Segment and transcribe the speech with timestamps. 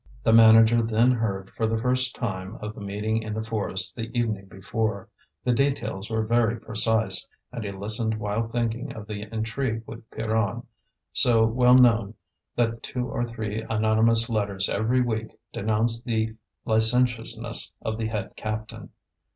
[0.23, 4.09] The manager then heard, for the first time, of the meeting in the forest the
[4.17, 5.09] evening before;
[5.43, 10.65] the details were very precise, and he listened while thinking of the intrigue with Pierronne,
[11.13, 12.15] so well known
[12.55, 18.89] that two or three anonymous letters every week denounced the licentiousness of the head captain.